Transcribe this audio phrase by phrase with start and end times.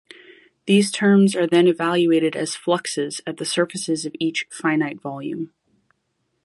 [0.65, 5.53] These terms are then evaluated as fluxes at the surfaces of each finite volume.